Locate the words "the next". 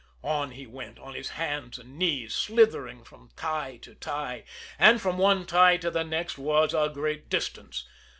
5.91-6.39